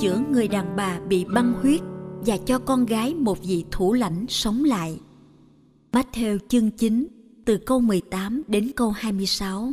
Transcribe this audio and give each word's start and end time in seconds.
Chữa 0.00 0.22
người 0.30 0.48
đàn 0.48 0.76
bà 0.76 1.00
bị 1.00 1.24
băng 1.24 1.52
huyết 1.52 1.80
và 2.26 2.36
cho 2.46 2.58
con 2.58 2.86
gái 2.86 3.14
một 3.14 3.38
vị 3.42 3.64
thủ 3.70 3.92
lãnh 3.92 4.26
sống 4.28 4.64
lại. 4.64 5.00
Matthew 5.92 6.38
chương 6.48 6.70
9 6.70 7.06
từ 7.44 7.58
câu 7.66 7.80
18 7.80 8.42
đến 8.48 8.70
câu 8.76 8.90
26. 8.90 9.72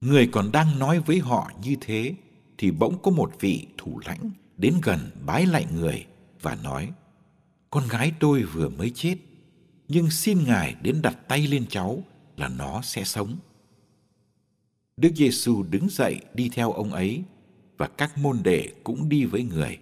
Người 0.00 0.28
còn 0.32 0.52
đang 0.52 0.78
nói 0.78 1.00
với 1.00 1.18
họ 1.18 1.50
như 1.62 1.76
thế 1.80 2.14
thì 2.58 2.70
bỗng 2.70 3.02
có 3.02 3.10
một 3.10 3.32
vị 3.40 3.66
thủ 3.78 4.00
lãnh 4.04 4.30
đến 4.56 4.74
gần 4.82 4.98
bái 5.26 5.46
lại 5.46 5.66
người 5.74 6.06
và 6.42 6.58
nói: 6.64 6.92
Con 7.70 7.84
gái 7.90 8.12
tôi 8.20 8.42
vừa 8.42 8.68
mới 8.68 8.92
chết, 8.94 9.16
nhưng 9.88 10.10
xin 10.10 10.44
Ngài 10.44 10.74
đến 10.82 11.02
đặt 11.02 11.28
tay 11.28 11.46
lên 11.46 11.64
cháu 11.68 12.02
là 12.36 12.48
nó 12.48 12.82
sẽ 12.82 13.04
sống. 13.04 13.36
Đức 14.96 15.10
Giêsu 15.16 15.62
đứng 15.62 15.88
dậy 15.88 16.20
đi 16.34 16.48
theo 16.48 16.72
ông 16.72 16.92
ấy 16.92 17.24
và 17.78 17.86
các 17.86 18.18
môn 18.18 18.40
đệ 18.42 18.68
cũng 18.84 19.08
đi 19.08 19.24
với 19.24 19.42
người. 19.42 19.78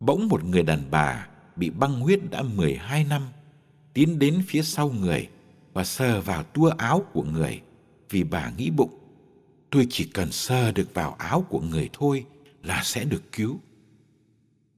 Bỗng 0.00 0.28
một 0.28 0.44
người 0.44 0.62
đàn 0.62 0.90
bà 0.90 1.28
bị 1.56 1.70
băng 1.70 2.00
huyết 2.00 2.20
đã 2.30 2.42
12 2.42 3.04
năm 3.04 3.22
tiến 3.94 4.18
đến 4.18 4.42
phía 4.46 4.62
sau 4.62 4.90
người 4.90 5.28
và 5.72 5.84
sờ 5.84 6.20
vào 6.20 6.42
tua 6.42 6.68
áo 6.68 7.04
của 7.12 7.22
người 7.22 7.60
vì 8.10 8.24
bà 8.24 8.50
nghĩ 8.50 8.70
bụng 8.70 9.02
tôi 9.72 9.86
chỉ 9.90 10.04
cần 10.04 10.32
sờ 10.32 10.72
được 10.72 10.94
vào 10.94 11.12
áo 11.12 11.46
của 11.48 11.60
người 11.60 11.90
thôi 11.92 12.26
là 12.62 12.82
sẽ 12.84 13.04
được 13.04 13.32
cứu. 13.32 13.60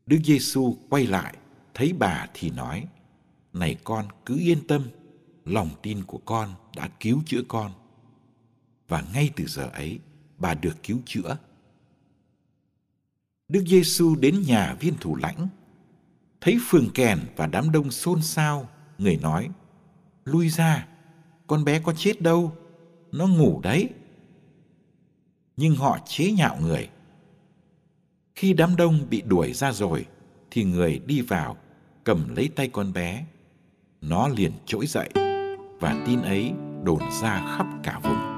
Đức 0.07 0.19
Giêsu 0.25 0.77
quay 0.89 1.07
lại, 1.07 1.35
thấy 1.75 1.93
bà 1.93 2.27
thì 2.35 2.51
nói: 2.51 2.85
"Này 3.53 3.77
con, 3.85 4.09
cứ 4.27 4.39
yên 4.39 4.67
tâm, 4.69 4.83
lòng 5.45 5.71
tin 5.83 6.05
của 6.05 6.19
con 6.19 6.55
đã 6.77 6.89
cứu 7.01 7.23
chữa 7.27 7.43
con." 7.49 7.73
Và 8.89 9.05
ngay 9.15 9.31
từ 9.37 9.47
giờ 9.47 9.71
ấy, 9.73 9.99
bà 10.45 10.55
được 10.55 10.83
cứu 10.83 10.99
chữa. 11.07 11.37
Đức 13.49 13.65
Giêsu 13.67 14.15
đến 14.17 14.43
nhà 14.47 14.77
viên 14.81 14.95
thủ 15.01 15.17
lãnh, 15.17 15.49
thấy 16.41 16.59
phường 16.67 16.91
kèn 16.95 17.19
và 17.37 17.47
đám 17.47 17.73
đông 17.73 17.91
xôn 17.91 18.23
xao, 18.23 18.69
người 18.99 19.17
nói: 19.17 19.49
"Lui 20.25 20.49
ra, 20.49 20.87
con 21.47 21.65
bé 21.65 21.81
có 21.81 21.93
chết 21.97 22.23
đâu, 22.23 22.57
nó 23.13 23.27
ngủ 23.27 23.61
đấy." 23.63 23.89
Nhưng 25.57 25.77
họ 25.77 25.99
chế 26.07 26.33
nhạo 26.33 26.57
người. 26.61 26.89
Khi 28.35 28.53
đám 28.53 28.77
đông 28.77 29.07
bị 29.11 29.23
đuổi 29.23 29.53
ra 29.53 29.73
rồi, 29.73 30.07
thì 30.51 30.65
người 30.65 31.01
đi 31.07 31.21
vào 31.21 31.57
cầm 32.05 32.37
lấy 32.37 32.49
tay 32.57 32.69
con 32.69 32.93
bé. 32.93 33.27
Nó 34.01 34.29
liền 34.29 34.53
trỗi 34.67 34.87
dậy 34.87 35.11
và 35.81 36.05
tin 36.07 36.23
ấy 36.23 36.53
đồn 36.83 37.01
ra 37.23 37.57
khắp 37.57 37.67
cả 37.83 38.01
vùng. 38.03 38.34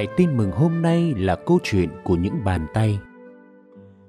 Bài 0.00 0.08
tin 0.16 0.36
mừng 0.36 0.52
hôm 0.52 0.82
nay 0.82 1.14
là 1.16 1.36
câu 1.36 1.58
chuyện 1.62 1.88
của 2.04 2.16
những 2.16 2.44
bàn 2.44 2.66
tay. 2.74 2.98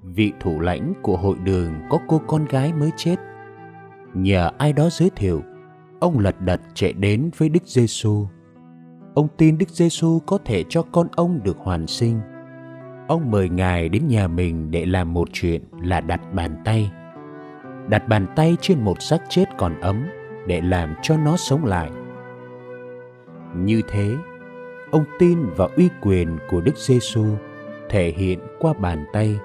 Vị 0.03 0.33
thủ 0.39 0.59
lãnh 0.59 0.93
của 1.01 1.17
hội 1.17 1.35
đường 1.43 1.73
có 1.89 1.99
cô 2.07 2.21
con 2.27 2.45
gái 2.45 2.73
mới 2.73 2.91
chết. 2.95 3.15
Nhờ 4.13 4.51
ai 4.57 4.73
đó 4.73 4.89
giới 4.91 5.09
thiệu, 5.15 5.43
ông 5.99 6.19
lật 6.19 6.41
đật 6.41 6.61
chạy 6.73 6.93
đến 6.93 7.31
với 7.37 7.49
Đức 7.49 7.63
Giêsu. 7.65 8.25
Ông 9.15 9.27
tin 9.37 9.57
Đức 9.57 9.69
Giêsu 9.69 10.19
có 10.19 10.37
thể 10.45 10.63
cho 10.69 10.81
con 10.91 11.07
ông 11.15 11.39
được 11.43 11.57
hoàn 11.57 11.87
sinh. 11.87 12.19
Ông 13.07 13.31
mời 13.31 13.49
Ngài 13.49 13.89
đến 13.89 14.07
nhà 14.07 14.27
mình 14.27 14.71
để 14.71 14.85
làm 14.85 15.13
một 15.13 15.27
chuyện 15.33 15.61
là 15.81 16.01
đặt 16.01 16.33
bàn 16.33 16.55
tay. 16.65 16.91
Đặt 17.89 18.07
bàn 18.07 18.27
tay 18.35 18.55
trên 18.61 18.83
một 18.83 19.01
xác 19.01 19.21
chết 19.29 19.45
còn 19.57 19.81
ấm 19.81 20.05
để 20.47 20.61
làm 20.61 20.93
cho 21.01 21.17
nó 21.17 21.37
sống 21.37 21.65
lại. 21.65 21.91
Như 23.55 23.81
thế, 23.89 24.15
ông 24.91 25.03
tin 25.19 25.49
vào 25.49 25.69
uy 25.77 25.89
quyền 26.01 26.37
của 26.49 26.61
Đức 26.61 26.77
Giêsu 26.77 27.25
thể 27.89 28.13
hiện 28.17 28.39
qua 28.59 28.73
bàn 28.73 29.05
tay. 29.13 29.39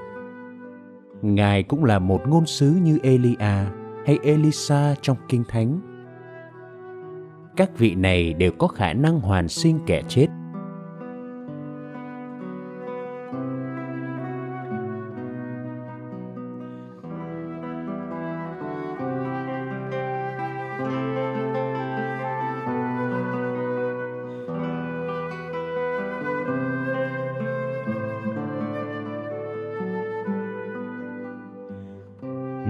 Ngài 1.22 1.62
cũng 1.62 1.84
là 1.84 1.98
một 1.98 2.28
ngôn 2.28 2.46
sứ 2.46 2.70
như 2.82 2.98
Elia 3.02 3.64
hay 4.06 4.18
Elisa 4.22 4.94
trong 5.02 5.16
Kinh 5.28 5.44
Thánh. 5.48 5.80
Các 7.56 7.78
vị 7.78 7.94
này 7.94 8.32
đều 8.32 8.52
có 8.58 8.66
khả 8.66 8.92
năng 8.92 9.20
hoàn 9.20 9.48
sinh 9.48 9.78
kẻ 9.86 10.02
chết 10.08 10.26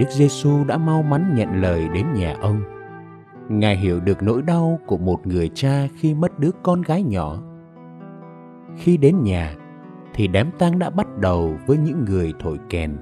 Đức 0.07 0.13
Giêsu 0.13 0.63
đã 0.63 0.77
mau 0.77 1.01
mắn 1.01 1.35
nhận 1.35 1.61
lời 1.61 1.89
đến 1.93 2.05
nhà 2.13 2.35
ông. 2.41 2.61
Ngài 3.49 3.77
hiểu 3.77 3.99
được 3.99 4.23
nỗi 4.23 4.41
đau 4.41 4.79
của 4.85 4.97
một 4.97 5.27
người 5.27 5.49
cha 5.53 5.87
khi 5.95 6.13
mất 6.13 6.39
đứa 6.39 6.51
con 6.63 6.81
gái 6.81 7.03
nhỏ. 7.03 7.37
Khi 8.77 8.97
đến 8.97 9.23
nhà, 9.23 9.55
thì 10.13 10.27
đám 10.27 10.51
tang 10.59 10.79
đã 10.79 10.89
bắt 10.89 11.07
đầu 11.17 11.57
với 11.65 11.77
những 11.77 12.05
người 12.05 12.33
thổi 12.39 12.59
kèn 12.69 12.97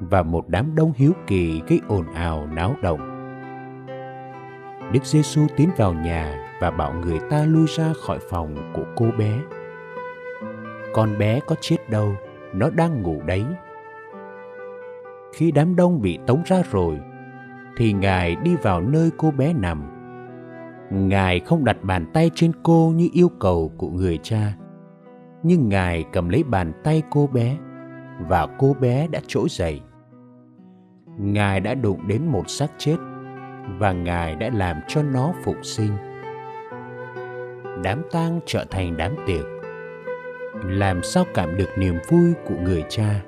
và 0.00 0.22
một 0.22 0.48
đám 0.48 0.74
đông 0.74 0.92
hiếu 0.96 1.12
kỳ 1.26 1.62
gây 1.68 1.80
ồn 1.88 2.06
ào 2.14 2.46
náo 2.46 2.74
động. 2.82 3.00
Đức 4.92 5.04
Giêsu 5.04 5.46
tiến 5.56 5.70
vào 5.76 5.92
nhà 5.92 6.50
và 6.60 6.70
bảo 6.70 6.94
người 6.94 7.18
ta 7.30 7.44
lui 7.44 7.66
ra 7.66 7.92
khỏi 8.06 8.18
phòng 8.30 8.72
của 8.74 8.84
cô 8.96 9.06
bé. 9.18 9.38
Con 10.94 11.18
bé 11.18 11.40
có 11.40 11.56
chết 11.60 11.90
đâu, 11.90 12.14
nó 12.52 12.70
đang 12.70 13.02
ngủ 13.02 13.22
đấy 13.26 13.44
khi 15.32 15.50
đám 15.50 15.76
đông 15.76 16.00
bị 16.02 16.18
tống 16.26 16.42
ra 16.46 16.62
rồi, 16.70 17.00
thì 17.76 17.92
ngài 17.92 18.36
đi 18.36 18.56
vào 18.62 18.80
nơi 18.80 19.10
cô 19.16 19.30
bé 19.30 19.52
nằm 19.52 19.96
ngài 20.90 21.40
không 21.40 21.64
đặt 21.64 21.76
bàn 21.82 22.06
tay 22.12 22.30
trên 22.34 22.52
cô 22.62 22.92
như 22.96 23.08
yêu 23.12 23.28
cầu 23.40 23.72
của 23.76 23.90
người 23.90 24.18
cha, 24.22 24.56
nhưng 25.42 25.68
ngài 25.68 26.04
cầm 26.12 26.28
lấy 26.28 26.42
bàn 26.42 26.72
tay 26.84 27.02
cô 27.10 27.26
bé 27.26 27.56
và 28.28 28.46
cô 28.58 28.76
bé 28.80 29.06
đã 29.08 29.20
trỗi 29.26 29.48
dậy 29.50 29.80
Ngài 31.18 31.60
đã 31.60 31.74
đụng 31.74 32.08
đến 32.08 32.26
một 32.26 32.50
xác 32.50 32.70
chết 32.78 32.96
và 33.78 33.92
Ngài 33.92 34.34
đã 34.34 34.50
làm 34.54 34.76
cho 34.88 35.02
nó 35.02 35.32
phục 35.44 35.56
sinh. 35.62 35.96
Đám 37.82 38.02
tang 38.12 38.40
trở 38.46 38.64
thành 38.70 38.96
đám 38.96 39.14
tiệc. 39.26 39.44
Làm 40.64 41.02
sao 41.02 41.24
cảm 41.34 41.56
được 41.56 41.68
niềm 41.78 41.98
vui 42.08 42.32
của 42.44 42.54
người 42.62 42.84
cha? 42.88 43.20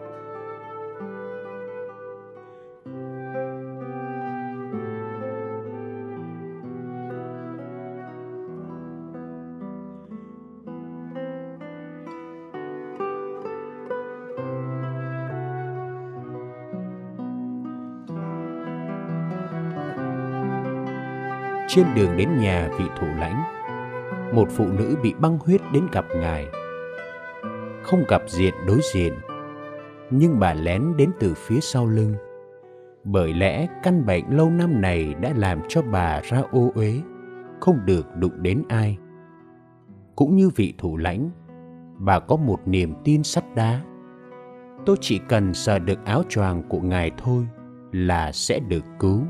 Trên 21.75 21.87
đường 21.95 22.17
đến 22.17 22.29
nhà 22.39 22.69
vị 22.79 22.85
thủ 23.01 23.07
lãnh. 23.19 23.43
Một 24.35 24.49
phụ 24.51 24.67
nữ 24.79 24.97
bị 25.03 25.15
băng 25.15 25.39
huyết 25.39 25.61
đến 25.73 25.87
gặp 25.93 26.05
ngài. 26.17 26.47
Không 27.83 28.05
gặp 28.09 28.23
diện 28.27 28.55
đối 28.67 28.81
diện, 28.95 29.15
nhưng 30.11 30.41
bà 30.41 30.55
lén 30.55 30.97
đến 30.97 31.11
từ 31.21 31.35
phía 31.35 31.61
sau 31.61 31.87
lưng. 31.87 32.15
Bởi 33.05 33.35
lẽ 33.35 33.67
căn 33.83 34.07
bệnh 34.07 34.37
lâu 34.37 34.51
năm 34.51 34.81
này 34.81 35.15
đã 35.15 35.33
làm 35.37 35.61
cho 35.69 35.83
bà 35.83 36.21
ra 36.21 36.43
ô 36.51 36.73
uế, 36.75 37.01
không 37.61 37.79
được 37.85 38.17
đụng 38.17 38.43
đến 38.43 38.63
ai. 38.69 38.99
Cũng 40.17 40.37
như 40.37 40.51
vị 40.57 40.75
thủ 40.79 40.97
lãnh, 40.97 41.31
bà 41.99 42.19
có 42.19 42.37
một 42.37 42.61
niềm 42.67 42.95
tin 43.05 43.23
sắt 43.23 43.45
đá. 43.55 43.81
Tôi 44.87 44.97
chỉ 45.01 45.21
cần 45.29 45.55
sờ 45.55 45.79
được 45.79 46.05
áo 46.05 46.23
choàng 46.29 46.63
của 46.69 46.81
ngài 46.81 47.11
thôi 47.19 47.47
là 47.93 48.33
sẽ 48.33 48.61
được 48.61 48.85
cứu 48.99 49.23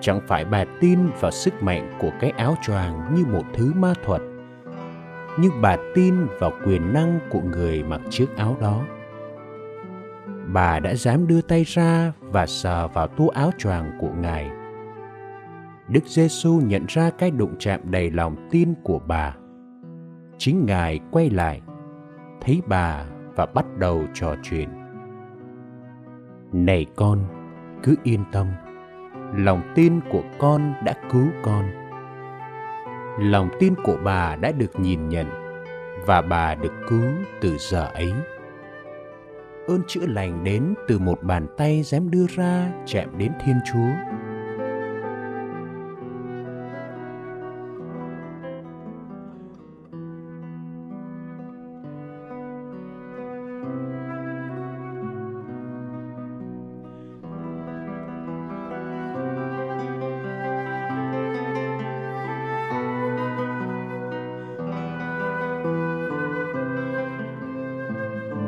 chẳng 0.00 0.20
phải 0.26 0.44
bà 0.44 0.64
tin 0.80 0.98
vào 1.20 1.30
sức 1.30 1.62
mạnh 1.62 1.92
của 2.00 2.10
cái 2.20 2.30
áo 2.30 2.54
choàng 2.62 3.14
như 3.14 3.24
một 3.26 3.42
thứ 3.54 3.72
ma 3.76 3.94
thuật, 4.04 4.22
nhưng 5.38 5.52
bà 5.62 5.76
tin 5.94 6.14
vào 6.38 6.52
quyền 6.64 6.92
năng 6.92 7.18
của 7.30 7.40
người 7.40 7.82
mặc 7.82 8.00
chiếc 8.10 8.36
áo 8.36 8.56
đó. 8.60 8.82
Bà 10.52 10.78
đã 10.80 10.94
dám 10.94 11.26
đưa 11.26 11.40
tay 11.40 11.64
ra 11.64 12.12
và 12.20 12.46
sờ 12.46 12.88
vào 12.88 13.08
túi 13.08 13.28
áo 13.34 13.50
choàng 13.58 13.98
của 14.00 14.10
ngài. 14.20 14.50
Đức 15.88 16.04
giêsu 16.06 16.60
nhận 16.60 16.84
ra 16.88 17.10
cái 17.10 17.30
đụng 17.30 17.54
chạm 17.58 17.80
đầy 17.90 18.10
lòng 18.10 18.48
tin 18.50 18.74
của 18.82 18.98
bà. 19.06 19.34
Chính 20.38 20.66
ngài 20.66 21.00
quay 21.10 21.30
lại, 21.30 21.60
thấy 22.40 22.62
bà 22.66 23.04
và 23.36 23.46
bắt 23.46 23.66
đầu 23.78 24.02
trò 24.14 24.34
chuyện. 24.42 24.68
Này 26.52 26.86
con, 26.96 27.18
cứ 27.82 27.94
yên 28.02 28.24
tâm 28.32 28.46
lòng 29.34 29.72
tin 29.74 30.00
của 30.10 30.22
con 30.38 30.74
đã 30.84 30.94
cứu 31.10 31.28
con. 31.42 31.70
Lòng 33.18 33.48
tin 33.60 33.74
của 33.84 33.98
bà 34.04 34.36
đã 34.36 34.52
được 34.52 34.80
nhìn 34.80 35.08
nhận 35.08 35.26
và 36.06 36.22
bà 36.22 36.54
được 36.54 36.72
cứu 36.88 37.10
từ 37.40 37.56
giờ 37.58 37.90
ấy. 37.94 38.12
Ơn 39.66 39.82
chữa 39.86 40.06
lành 40.06 40.44
đến 40.44 40.74
từ 40.88 40.98
một 40.98 41.22
bàn 41.22 41.46
tay 41.56 41.82
dám 41.82 42.10
đưa 42.10 42.26
ra 42.26 42.72
chạm 42.86 43.18
đến 43.18 43.32
thiên 43.44 43.56
chúa. 43.72 44.15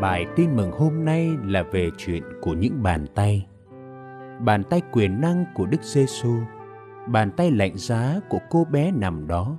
Bài 0.01 0.27
tin 0.37 0.57
mừng 0.57 0.71
hôm 0.71 1.05
nay 1.05 1.31
là 1.45 1.63
về 1.63 1.91
chuyện 1.97 2.23
của 2.41 2.53
những 2.55 2.83
bàn 2.83 3.07
tay. 3.15 3.47
Bàn 4.41 4.63
tay 4.71 4.83
quyền 4.93 5.21
năng 5.21 5.45
của 5.55 5.67
Đức 5.67 5.83
Giêsu, 5.83 6.35
bàn 7.07 7.31
tay 7.37 7.51
lạnh 7.51 7.77
giá 7.77 8.21
của 8.29 8.39
cô 8.51 8.65
bé 8.65 8.91
nằm 8.91 9.27
đó, 9.27 9.57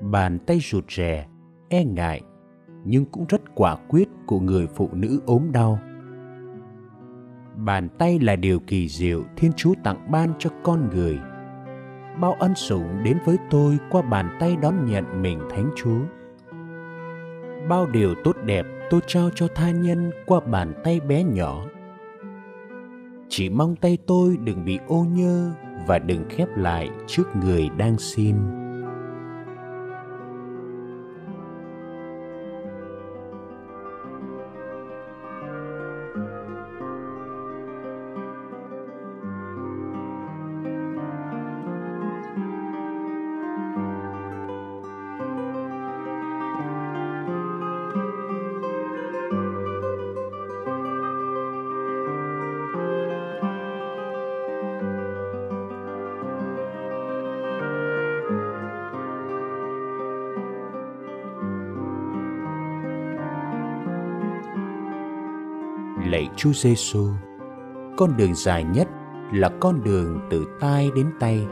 bàn 0.00 0.38
tay 0.38 0.58
rụt 0.62 0.84
rè, 0.90 1.26
e 1.68 1.84
ngại 1.84 2.20
nhưng 2.84 3.04
cũng 3.04 3.24
rất 3.28 3.40
quả 3.54 3.76
quyết 3.88 4.08
của 4.26 4.40
người 4.40 4.66
phụ 4.66 4.88
nữ 4.92 5.20
ốm 5.26 5.52
đau. 5.52 5.78
Bàn 7.56 7.88
tay 7.98 8.18
là 8.18 8.36
điều 8.36 8.60
kỳ 8.66 8.88
diệu 8.88 9.22
Thiên 9.36 9.52
Chúa 9.52 9.74
tặng 9.84 10.10
ban 10.10 10.32
cho 10.38 10.50
con 10.62 10.90
người. 10.90 11.18
Bao 12.20 12.32
ân 12.32 12.54
sủng 12.54 13.04
đến 13.04 13.18
với 13.24 13.36
tôi 13.50 13.78
qua 13.90 14.02
bàn 14.02 14.36
tay 14.40 14.56
đón 14.62 14.86
nhận 14.86 15.22
mình 15.22 15.38
Thánh 15.50 15.70
Chúa. 15.76 16.00
Bao 17.68 17.86
điều 17.86 18.14
tốt 18.24 18.36
đẹp 18.44 18.66
tôi 18.90 19.00
trao 19.06 19.30
cho 19.34 19.48
tha 19.54 19.70
nhân 19.70 20.10
qua 20.26 20.40
bàn 20.40 20.74
tay 20.84 21.00
bé 21.00 21.22
nhỏ. 21.22 21.64
Chỉ 23.28 23.48
mong 23.48 23.76
tay 23.76 23.98
tôi 24.06 24.36
đừng 24.36 24.64
bị 24.64 24.78
ô 24.88 25.04
nhơ 25.04 25.52
và 25.86 25.98
đừng 25.98 26.24
khép 26.28 26.48
lại 26.56 26.90
trước 27.06 27.24
người 27.42 27.68
đang 27.76 27.98
xin. 27.98 28.36
Lạy 66.14 66.28
Chúa 66.36 66.52
Giêsu, 66.52 67.08
con 67.96 68.16
đường 68.16 68.34
dài 68.34 68.64
nhất 68.64 68.88
là 69.32 69.48
con 69.60 69.84
đường 69.84 70.20
từ 70.30 70.46
tai 70.60 70.90
đến 70.96 71.10
tay. 71.20 71.46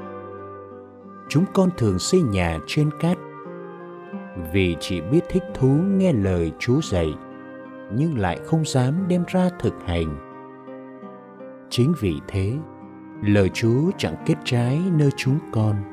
Chúng 1.28 1.44
con 1.54 1.70
thường 1.78 1.98
xây 1.98 2.22
nhà 2.22 2.58
trên 2.66 2.90
cát 3.00 3.18
vì 4.52 4.76
chỉ 4.80 5.00
biết 5.00 5.20
thích 5.28 5.42
thú 5.54 5.68
nghe 5.68 6.12
lời 6.12 6.52
Chúa 6.58 6.80
dạy 6.82 7.14
nhưng 7.94 8.18
lại 8.18 8.40
không 8.44 8.64
dám 8.64 9.08
đem 9.08 9.24
ra 9.28 9.48
thực 9.60 9.74
hành. 9.86 10.16
Chính 11.70 11.92
vì 12.00 12.20
thế, 12.28 12.52
lời 13.22 13.48
Chúa 13.48 13.90
chẳng 13.98 14.16
kết 14.26 14.36
trái 14.44 14.80
nơi 14.98 15.10
chúng 15.16 15.38
con 15.52 15.91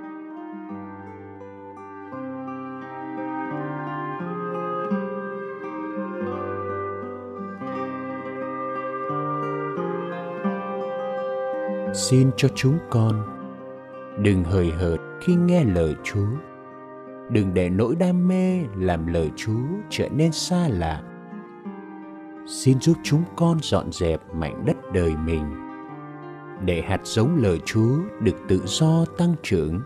xin 11.94 12.32
cho 12.38 12.48
chúng 12.56 12.78
con. 12.90 13.24
Đừng 14.24 14.44
hời 14.44 14.72
hợt 14.72 15.00
khi 15.22 15.36
nghe 15.36 15.64
lời 15.64 15.96
chúa. 16.04 16.28
Đừng 17.30 17.54
để 17.54 17.70
nỗi 17.70 17.96
đam 17.96 18.28
mê 18.28 18.64
làm 18.78 19.08
lời 19.08 19.32
chúa 19.36 19.62
trở 19.90 20.10
nên 20.10 20.32
xa 20.32 20.68
lạ. 20.68 21.02
Xin 22.48 22.80
giúp 22.80 22.98
chúng 23.04 23.24
con 23.36 23.58
dọn 23.62 23.92
dẹp 23.92 24.34
mảnh 24.34 24.66
đất 24.66 24.78
đời 24.94 25.16
mình. 25.26 25.46
Để 26.66 26.82
hạt 26.82 27.00
giống 27.04 27.36
lời 27.36 27.60
chúa 27.66 27.98
được 28.20 28.36
tự 28.48 28.62
do 28.66 29.06
tăng 29.18 29.36
trưởng. 29.44 29.82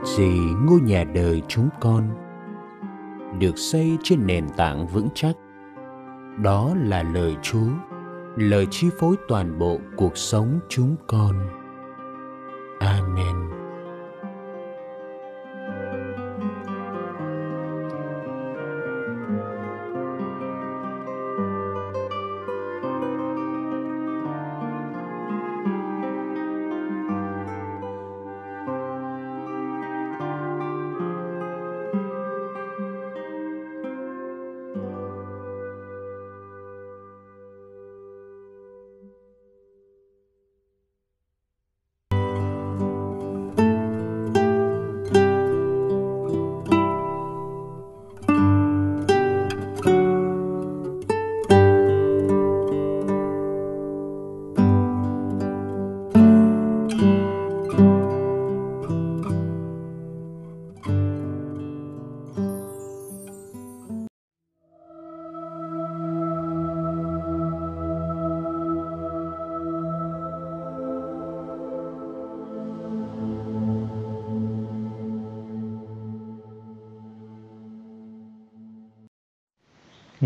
Ước 0.00 0.06
gì 0.06 0.54
ngôi 0.66 0.80
nhà 0.80 1.04
đời 1.04 1.42
chúng 1.48 1.68
con? 1.80 2.08
Được 3.38 3.58
xây 3.58 3.98
trên 4.02 4.26
nền 4.26 4.44
tảng 4.56 4.86
vững 4.86 5.08
chắc. 5.14 5.32
Đó 6.42 6.74
là 6.84 7.02
lời 7.02 7.36
chúa, 7.42 7.68
lời 8.36 8.66
chi 8.70 8.88
phối 9.00 9.16
toàn 9.28 9.58
bộ 9.58 9.78
cuộc 9.96 10.16
sống 10.16 10.60
chúng 10.68 10.96
con. 11.06 11.48
Amen. 12.78 13.49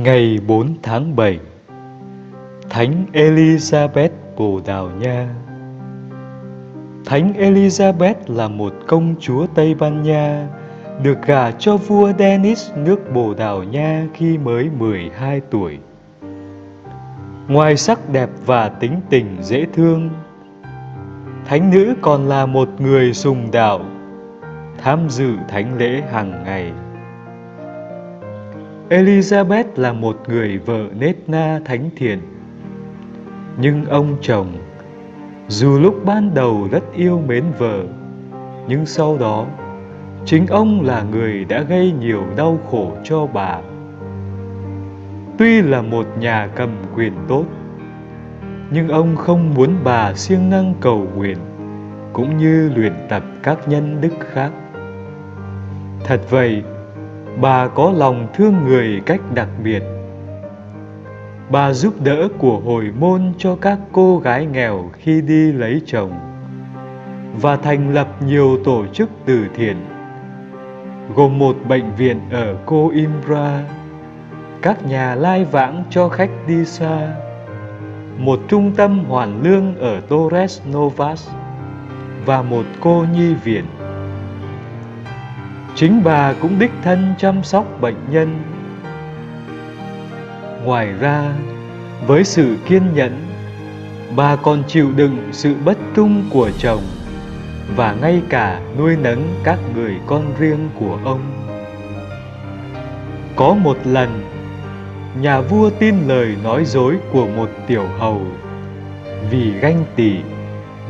Ngày 0.04 0.38
4 0.46 0.74
tháng 0.82 1.16
7 1.16 1.38
Thánh 2.70 3.04
Elizabeth 3.12 4.08
Bồ 4.36 4.60
Đào 4.66 4.90
Nha 5.00 5.28
Thánh 7.04 7.32
Elizabeth 7.38 8.14
là 8.26 8.48
một 8.48 8.72
công 8.86 9.14
chúa 9.20 9.46
Tây 9.54 9.74
Ban 9.74 10.02
Nha 10.02 10.48
được 11.02 11.18
gả 11.26 11.50
cho 11.50 11.76
vua 11.76 12.12
Denis 12.18 12.70
nước 12.76 13.14
Bồ 13.14 13.34
Đào 13.34 13.62
Nha 13.62 14.06
khi 14.14 14.38
mới 14.38 14.70
12 14.78 15.40
tuổi. 15.50 15.78
Ngoài 17.48 17.76
sắc 17.76 18.10
đẹp 18.12 18.30
và 18.46 18.68
tính 18.68 19.00
tình 19.10 19.36
dễ 19.40 19.66
thương, 19.72 20.10
thánh 21.44 21.70
nữ 21.70 21.94
còn 22.00 22.28
là 22.28 22.46
một 22.46 22.68
người 22.78 23.12
sùng 23.12 23.50
đạo, 23.52 23.80
tham 24.82 25.08
dự 25.08 25.30
thánh 25.48 25.78
lễ 25.78 26.02
hàng 26.12 26.44
ngày. 26.44 26.72
Elizabeth 28.94 29.64
là 29.76 29.92
một 29.92 30.16
người 30.28 30.58
vợ 30.58 30.86
nết 30.98 31.16
na 31.26 31.60
thánh 31.64 31.90
thiện. 31.96 32.18
Nhưng 33.60 33.84
ông 33.84 34.16
chồng, 34.20 34.52
dù 35.48 35.78
lúc 35.78 36.04
ban 36.04 36.34
đầu 36.34 36.68
rất 36.70 36.92
yêu 36.94 37.22
mến 37.26 37.44
vợ, 37.58 37.84
nhưng 38.68 38.86
sau 38.86 39.18
đó 39.18 39.46
chính 40.24 40.46
ông 40.46 40.82
là 40.84 41.02
người 41.02 41.44
đã 41.44 41.62
gây 41.62 41.92
nhiều 42.00 42.22
đau 42.36 42.58
khổ 42.70 42.92
cho 43.04 43.26
bà. 43.26 43.58
Tuy 45.38 45.62
là 45.62 45.82
một 45.82 46.06
nhà 46.18 46.48
cầm 46.56 46.70
quyền 46.96 47.12
tốt, 47.28 47.44
nhưng 48.70 48.88
ông 48.88 49.16
không 49.16 49.54
muốn 49.54 49.70
bà 49.84 50.14
siêng 50.14 50.50
năng 50.50 50.74
cầu 50.80 51.06
nguyện 51.16 51.38
cũng 52.12 52.36
như 52.36 52.70
luyện 52.76 52.92
tập 53.08 53.22
các 53.42 53.68
nhân 53.68 53.98
đức 54.00 54.12
khác. 54.32 54.50
Thật 56.04 56.20
vậy, 56.30 56.62
bà 57.40 57.68
có 57.68 57.92
lòng 57.96 58.28
thương 58.34 58.54
người 58.64 59.02
cách 59.06 59.20
đặc 59.34 59.48
biệt. 59.64 59.82
Bà 61.50 61.72
giúp 61.72 61.94
đỡ 62.04 62.28
của 62.38 62.60
hồi 62.60 62.92
môn 62.98 63.32
cho 63.38 63.56
các 63.56 63.78
cô 63.92 64.18
gái 64.18 64.46
nghèo 64.46 64.90
khi 64.92 65.22
đi 65.22 65.52
lấy 65.52 65.82
chồng 65.86 66.12
và 67.40 67.56
thành 67.56 67.94
lập 67.94 68.08
nhiều 68.26 68.58
tổ 68.64 68.86
chức 68.92 69.10
từ 69.24 69.46
thiện 69.54 69.76
gồm 71.14 71.38
một 71.38 71.56
bệnh 71.68 71.94
viện 71.94 72.20
ở 72.30 72.56
Coimbra, 72.66 73.62
các 74.62 74.86
nhà 74.86 75.14
lai 75.14 75.44
vãng 75.44 75.84
cho 75.90 76.08
khách 76.08 76.30
đi 76.46 76.64
xa, 76.64 77.08
một 78.18 78.40
trung 78.48 78.72
tâm 78.76 79.04
hoàn 79.04 79.42
lương 79.42 79.76
ở 79.78 80.00
Torres 80.00 80.62
Novas 80.72 81.30
và 82.26 82.42
một 82.42 82.64
cô 82.80 83.04
nhi 83.14 83.34
viện. 83.34 83.64
Chính 85.76 86.04
bà 86.04 86.32
cũng 86.32 86.58
đích 86.58 86.70
thân 86.82 87.14
chăm 87.18 87.42
sóc 87.42 87.80
bệnh 87.80 87.96
nhân. 88.10 88.42
Ngoài 90.64 90.92
ra, 91.00 91.32
với 92.06 92.24
sự 92.24 92.56
kiên 92.66 92.82
nhẫn, 92.94 93.12
bà 94.16 94.36
còn 94.36 94.62
chịu 94.68 94.92
đựng 94.96 95.28
sự 95.32 95.54
bất 95.64 95.78
trung 95.94 96.24
của 96.30 96.50
chồng 96.58 96.82
và 97.76 97.94
ngay 98.00 98.22
cả 98.28 98.60
nuôi 98.78 98.96
nấng 98.96 99.34
các 99.44 99.58
người 99.74 99.96
con 100.06 100.22
riêng 100.38 100.68
của 100.80 100.98
ông. 101.04 101.20
Có 103.36 103.54
một 103.54 103.76
lần, 103.84 104.22
nhà 105.20 105.40
vua 105.40 105.70
tin 105.70 105.94
lời 106.06 106.36
nói 106.44 106.64
dối 106.64 106.96
của 107.12 107.26
một 107.26 107.50
tiểu 107.66 107.84
hầu 107.98 108.20
vì 109.30 109.50
ganh 109.60 109.84
tị 109.96 110.12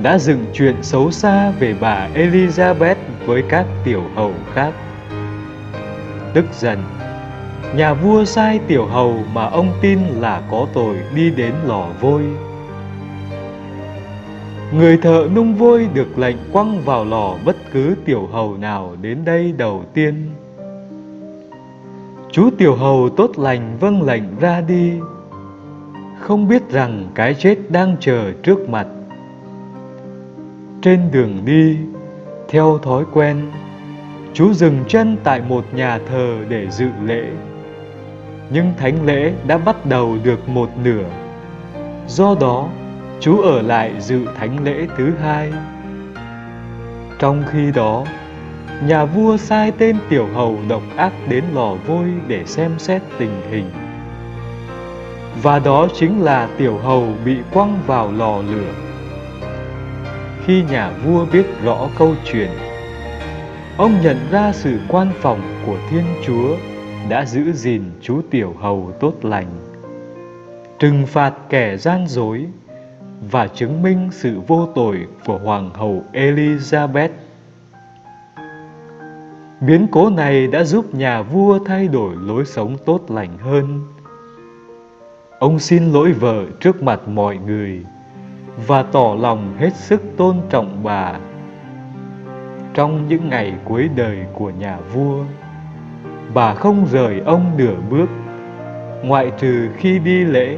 đã 0.02 0.18
dựng 0.18 0.44
chuyện 0.52 0.82
xấu 0.82 1.10
xa 1.10 1.50
về 1.50 1.74
bà 1.80 2.08
Elizabeth 2.14 2.94
với 3.26 3.42
các 3.48 3.66
tiểu 3.84 4.02
hầu 4.14 4.32
khác. 4.54 4.72
Tức 6.34 6.44
giận, 6.52 6.78
nhà 7.76 7.94
vua 7.94 8.24
sai 8.24 8.60
tiểu 8.66 8.86
hầu 8.86 9.14
mà 9.32 9.44
ông 9.44 9.72
tin 9.80 9.98
là 9.98 10.42
có 10.50 10.66
tội 10.74 10.96
đi 11.14 11.30
đến 11.30 11.54
lò 11.66 11.86
vôi 12.00 12.22
Người 14.78 14.96
thợ 14.96 15.28
nung 15.34 15.54
vôi 15.54 15.88
được 15.94 16.18
lệnh 16.18 16.36
quăng 16.52 16.80
vào 16.84 17.04
lò 17.04 17.34
bất 17.44 17.56
cứ 17.72 17.94
tiểu 18.04 18.28
hầu 18.32 18.56
nào 18.56 18.96
đến 19.00 19.24
đây 19.24 19.54
đầu 19.58 19.84
tiên. 19.94 20.30
Chú 22.32 22.50
tiểu 22.58 22.74
hầu 22.74 23.08
tốt 23.16 23.38
lành 23.38 23.76
vâng 23.80 24.02
lệnh 24.02 24.22
ra 24.40 24.60
đi, 24.60 24.92
không 26.20 26.48
biết 26.48 26.70
rằng 26.70 27.10
cái 27.14 27.34
chết 27.34 27.58
đang 27.68 27.96
chờ 28.00 28.32
trước 28.42 28.68
mặt. 28.68 28.86
Trên 30.82 31.00
đường 31.12 31.38
đi, 31.44 31.76
theo 32.54 32.78
thói 32.78 33.04
quen, 33.12 33.50
chú 34.34 34.52
dừng 34.52 34.84
chân 34.88 35.16
tại 35.24 35.40
một 35.48 35.64
nhà 35.74 35.98
thờ 36.08 36.36
để 36.48 36.70
dự 36.70 36.86
lễ. 37.04 37.24
Nhưng 38.50 38.72
thánh 38.76 39.06
lễ 39.06 39.32
đã 39.46 39.58
bắt 39.58 39.86
đầu 39.86 40.16
được 40.22 40.48
một 40.48 40.70
nửa. 40.84 41.04
Do 42.08 42.34
đó, 42.40 42.68
chú 43.20 43.40
ở 43.40 43.62
lại 43.62 43.92
dự 44.00 44.26
thánh 44.38 44.64
lễ 44.64 44.86
thứ 44.96 45.12
hai. 45.22 45.52
Trong 47.18 47.42
khi 47.50 47.72
đó, 47.74 48.04
nhà 48.86 49.04
vua 49.04 49.36
sai 49.36 49.72
tên 49.78 49.96
tiểu 50.08 50.26
hầu 50.34 50.58
độc 50.68 50.82
ác 50.96 51.12
đến 51.28 51.44
lò 51.54 51.74
vôi 51.86 52.12
để 52.26 52.44
xem 52.46 52.70
xét 52.78 53.02
tình 53.18 53.42
hình. 53.50 53.70
Và 55.42 55.58
đó 55.58 55.88
chính 55.94 56.20
là 56.20 56.48
tiểu 56.58 56.78
hầu 56.78 57.08
bị 57.24 57.36
quăng 57.52 57.78
vào 57.86 58.12
lò 58.12 58.36
lửa. 58.36 58.93
Khi 60.46 60.62
nhà 60.62 60.92
vua 61.04 61.26
biết 61.32 61.46
rõ 61.62 61.88
câu 61.98 62.14
chuyện, 62.24 62.50
ông 63.76 64.00
nhận 64.02 64.16
ra 64.30 64.52
sự 64.52 64.78
quan 64.88 65.12
phòng 65.20 65.40
của 65.66 65.76
Thiên 65.90 66.04
Chúa 66.26 66.56
đã 67.08 67.24
giữ 67.24 67.52
gìn 67.52 67.82
chú 68.02 68.20
tiểu 68.30 68.54
hầu 68.60 68.92
tốt 69.00 69.14
lành, 69.22 69.46
trừng 70.78 71.06
phạt 71.06 71.34
kẻ 71.48 71.76
gian 71.76 72.06
dối 72.08 72.46
và 73.30 73.46
chứng 73.46 73.82
minh 73.82 74.08
sự 74.12 74.40
vô 74.46 74.68
tội 74.74 75.06
của 75.26 75.38
Hoàng 75.38 75.70
hậu 75.74 76.04
Elizabeth. 76.12 77.08
Biến 79.60 79.86
cố 79.92 80.10
này 80.10 80.46
đã 80.46 80.64
giúp 80.64 80.94
nhà 80.94 81.22
vua 81.22 81.58
thay 81.58 81.88
đổi 81.88 82.14
lối 82.16 82.44
sống 82.44 82.76
tốt 82.86 83.00
lành 83.08 83.38
hơn. 83.38 83.80
Ông 85.38 85.58
xin 85.58 85.92
lỗi 85.92 86.12
vợ 86.12 86.44
trước 86.60 86.82
mặt 86.82 87.08
mọi 87.08 87.36
người 87.36 87.84
và 88.66 88.82
tỏ 88.82 89.16
lòng 89.20 89.54
hết 89.58 89.76
sức 89.76 90.02
tôn 90.16 90.36
trọng 90.50 90.80
bà. 90.84 91.12
Trong 92.74 93.08
những 93.08 93.28
ngày 93.28 93.54
cuối 93.64 93.88
đời 93.96 94.18
của 94.32 94.50
nhà 94.50 94.78
vua, 94.92 95.24
bà 96.34 96.54
không 96.54 96.86
rời 96.92 97.20
ông 97.20 97.50
nửa 97.56 97.76
bước, 97.90 98.08
ngoại 99.02 99.32
trừ 99.38 99.68
khi 99.76 99.98
đi 99.98 100.24
lễ 100.24 100.56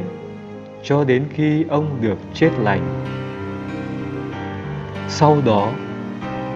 cho 0.83 1.03
đến 1.03 1.25
khi 1.33 1.65
ông 1.69 1.97
được 2.01 2.17
chết 2.33 2.49
lành. 2.59 3.03
Sau 5.07 5.37
đó, 5.45 5.69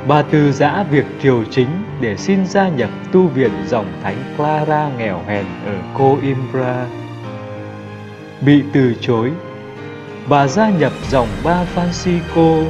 bà 0.07 0.21
từ 0.21 0.51
giã 0.51 0.86
việc 0.91 1.05
triều 1.21 1.43
chính 1.51 1.67
để 2.01 2.17
xin 2.17 2.45
gia 2.45 2.69
nhập 2.69 2.89
tu 3.12 3.27
viện 3.27 3.51
dòng 3.67 3.86
thánh 4.03 4.17
Clara 4.38 4.89
nghèo 4.98 5.19
hèn 5.27 5.45
ở 5.65 5.75
Coimbra. 5.98 6.86
Bị 8.45 8.63
từ 8.74 8.95
chối, 9.01 9.31
bà 10.30 10.48
gia 10.48 10.70
nhập 10.70 10.92
dòng 11.10 11.28
ba 11.44 11.66
Francisco 11.75 12.66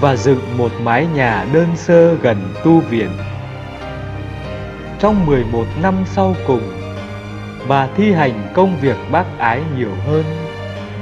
và 0.00 0.16
dựng 0.16 0.58
một 0.58 0.72
mái 0.82 1.06
nhà 1.14 1.46
đơn 1.52 1.68
sơ 1.76 2.14
gần 2.14 2.36
tu 2.64 2.80
viện. 2.80 3.10
Trong 4.98 5.26
11 5.26 5.64
năm 5.82 5.94
sau 6.06 6.36
cùng, 6.46 6.72
bà 7.68 7.88
thi 7.96 8.12
hành 8.12 8.52
công 8.54 8.80
việc 8.80 8.96
bác 9.10 9.24
ái 9.38 9.62
nhiều 9.76 9.92
hơn 10.06 10.24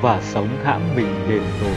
và 0.03 0.21
sống 0.23 0.49
hãm 0.65 0.81
mình 0.97 1.15
đền 1.29 1.43
tội. 1.61 1.77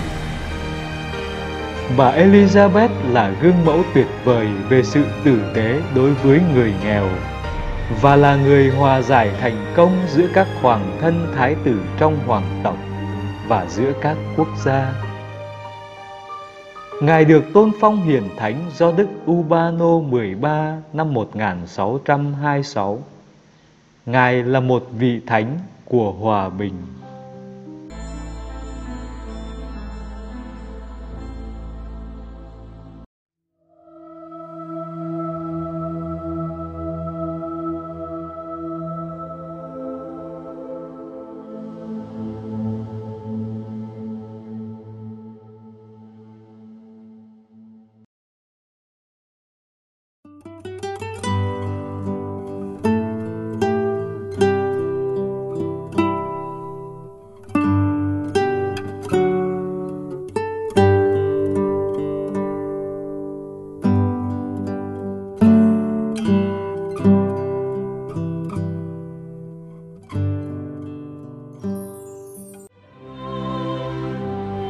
Bà 1.97 2.11
Elizabeth 2.11 2.89
là 3.11 3.31
gương 3.41 3.65
mẫu 3.65 3.83
tuyệt 3.93 4.07
vời 4.23 4.47
về 4.69 4.83
sự 4.83 5.05
tử 5.23 5.41
tế 5.53 5.79
đối 5.95 6.13
với 6.13 6.41
người 6.53 6.73
nghèo 6.83 7.07
và 8.01 8.15
là 8.15 8.35
người 8.35 8.69
hòa 8.69 9.01
giải 9.01 9.31
thành 9.41 9.73
công 9.75 9.97
giữa 10.07 10.27
các 10.33 10.47
hoàng 10.61 10.97
thân 11.01 11.33
thái 11.37 11.55
tử 11.63 11.79
trong 11.99 12.19
hoàng 12.27 12.61
tộc 12.63 12.88
và 13.49 13.65
giữa 13.69 13.93
các 14.01 14.17
quốc 14.37 14.47
gia. 14.65 14.93
Ngài 17.01 17.25
được 17.25 17.43
tôn 17.53 17.71
phong 17.79 18.01
hiển 18.01 18.23
thánh 18.37 18.61
do 18.75 18.91
Đức 18.91 19.07
Ubano 19.31 19.99
13 19.99 20.77
năm 20.93 21.13
1626. 21.13 22.99
Ngài 24.05 24.43
là 24.43 24.59
một 24.59 24.87
vị 24.91 25.21
thánh 25.27 25.57
của 25.85 26.11
hòa 26.11 26.49
bình. 26.49 26.73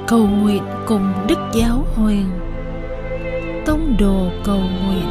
Cầu 0.09 0.27
nguyện 0.27 0.63
cùng 0.87 1.13
Đức 1.27 1.39
Giáo 1.53 1.85
Hoàng 1.93 2.39
Tông 3.65 3.95
đồ 3.99 4.29
cầu 4.45 4.59
nguyện 4.59 5.05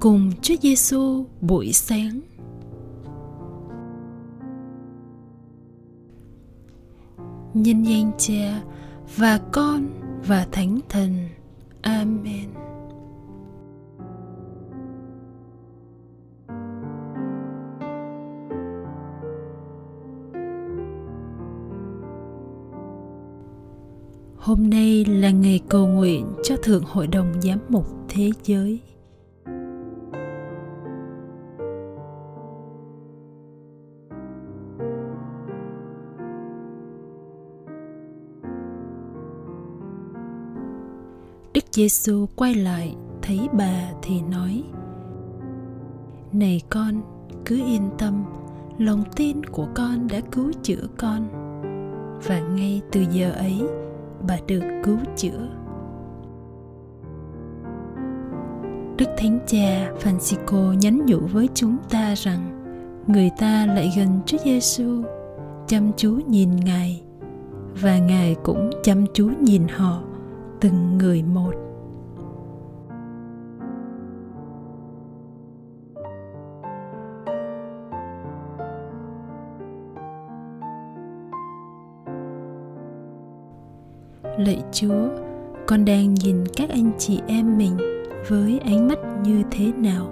Cùng 0.00 0.32
Chúa 0.42 0.54
Giêsu 0.62 1.24
buổi 1.40 1.72
sáng 1.72 2.20
Nhân 7.54 7.82
danh 7.82 8.10
Cha 8.18 8.62
và 9.16 9.40
Con 9.52 9.86
và 10.26 10.46
Thánh 10.52 10.80
Thần. 10.88 11.28
Amen. 11.82 12.71
Hôm 24.42 24.70
nay 24.70 25.04
là 25.04 25.30
ngày 25.30 25.60
cầu 25.68 25.86
nguyện 25.86 26.26
cho 26.42 26.56
Thượng 26.62 26.84
Hội 26.84 27.06
đồng 27.06 27.40
Giám 27.42 27.58
mục 27.68 27.86
Thế 28.08 28.30
giới. 28.44 28.80
Đức 41.54 41.64
Giêsu 41.72 42.26
quay 42.36 42.54
lại 42.54 42.96
thấy 43.22 43.48
bà 43.52 43.92
thì 44.02 44.20
nói: 44.30 44.62
Này 46.32 46.60
con, 46.70 47.00
cứ 47.44 47.56
yên 47.56 47.90
tâm, 47.98 48.24
lòng 48.78 49.04
tin 49.16 49.44
của 49.44 49.66
con 49.74 50.08
đã 50.08 50.20
cứu 50.32 50.52
chữa 50.62 50.86
con. 50.98 51.28
Và 52.26 52.40
ngay 52.40 52.82
từ 52.92 53.04
giờ 53.10 53.32
ấy, 53.32 53.60
bà 54.26 54.36
được 54.46 54.62
cứu 54.84 54.98
chữa. 55.16 55.48
Đức 58.96 59.08
Thánh 59.16 59.38
Cha 59.46 59.92
Francisco 60.02 60.72
nhắn 60.72 61.06
nhủ 61.06 61.18
với 61.18 61.48
chúng 61.54 61.76
ta 61.90 62.14
rằng 62.14 62.62
người 63.06 63.30
ta 63.38 63.66
lại 63.66 63.92
gần 63.96 64.20
Chúa 64.26 64.38
Giêsu, 64.44 65.02
chăm 65.66 65.90
chú 65.96 66.20
nhìn 66.28 66.56
Ngài 66.56 67.02
và 67.80 67.98
Ngài 67.98 68.36
cũng 68.42 68.70
chăm 68.82 69.04
chú 69.14 69.30
nhìn 69.40 69.62
họ 69.68 70.02
từng 70.60 70.98
người 70.98 71.22
một. 71.22 71.54
Lạy 84.46 84.62
chúa, 84.72 85.08
con 85.66 85.84
đang 85.84 86.14
nhìn 86.14 86.44
các 86.56 86.70
anh 86.70 86.90
chị 86.98 87.20
em 87.26 87.58
mình 87.58 87.76
với 88.28 88.60
ánh 88.64 88.88
mắt 88.88 88.98
như 89.22 89.42
thế 89.50 89.72
nào, 89.76 90.08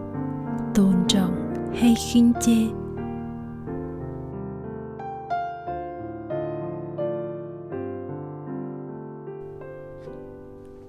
tôn 0.74 0.94
trọng 1.08 1.54
hay 1.74 1.94
khinh 1.94 2.32
chê? 2.40 2.66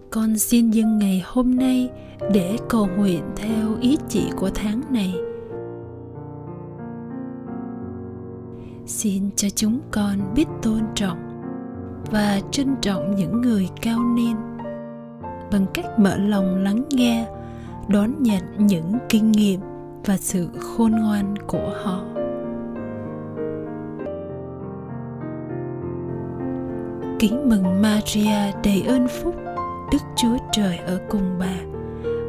Con 0.10 0.38
xin 0.38 0.72
dâng 0.72 1.00
ngày 1.00 1.24
hôm 1.26 1.56
nay 1.56 1.90
để 2.34 2.58
cầu 2.70 2.88
nguyện 2.98 3.24
theo 3.36 3.76
ý 3.82 3.98
chỉ 4.10 4.30
của 4.36 4.50
tháng 4.56 4.82
này. 4.90 5.16
Xin 8.86 9.24
cho 9.36 9.50
chúng 9.50 9.80
con 9.92 10.18
biết 10.36 10.46
tôn 10.62 10.82
trọng 10.96 11.31
và 12.12 12.40
trân 12.52 12.76
trọng 12.82 13.16
những 13.16 13.42
người 13.42 13.70
cao 13.82 14.00
niên. 14.16 14.36
Bằng 15.52 15.66
cách 15.74 16.00
mở 16.00 16.18
lòng 16.18 16.64
lắng 16.64 16.84
nghe, 16.90 17.28
đón 17.88 18.12
nhận 18.20 18.44
những 18.58 18.94
kinh 19.10 19.32
nghiệm 19.32 19.60
và 20.06 20.18
sự 20.18 20.48
khôn 20.60 20.92
ngoan 20.92 21.36
của 21.48 21.74
họ. 21.84 22.04
Kính 27.20 27.50
mừng 27.50 27.82
maria 27.82 28.52
đầy 28.64 28.84
ơn 28.88 29.08
phúc, 29.08 29.36
đức 29.92 30.02
chúa 30.16 30.38
trời 30.52 30.78
ở 30.78 31.00
cùng 31.10 31.40
bà 31.40 31.56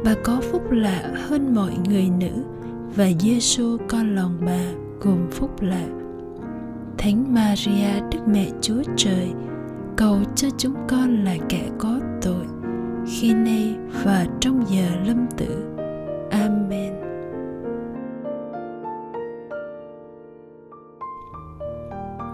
bà 0.05 0.13
có 0.23 0.41
phúc 0.51 0.71
lạ 0.71 1.01
hơn 1.27 1.55
mọi 1.55 1.71
người 1.89 2.09
nữ, 2.19 2.43
và 2.95 3.07
giêsu 3.19 3.77
con 3.87 4.15
lòng 4.15 4.37
bà 4.45 4.63
gồm 5.01 5.27
phúc 5.31 5.61
lạ. 5.61 5.85
Thánh 6.97 7.33
maria, 7.33 8.01
đức 8.11 8.19
mẹ 8.27 8.49
chúa 8.61 8.83
trời 8.95 9.31
cầu 9.97 10.17
cho 10.35 10.47
chúng 10.57 10.75
con 10.87 11.23
là 11.23 11.35
kẻ 11.49 11.69
có 11.79 11.99
tội, 12.21 12.45
khi 13.07 13.33
nay 13.33 13.75
và 14.03 14.25
trong 14.39 14.63
giờ 14.69 14.85
lâm 15.05 15.27
tử. 15.37 15.75
Amen. 16.31 16.93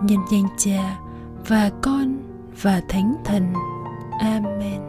Nhân 0.04 0.19
danh 0.32 0.48
cha 0.58 1.00
và 1.48 1.72
con 1.82 2.17
và 2.62 2.82
thánh 2.89 3.15
thần. 3.26 3.54
Amen. 4.19 4.88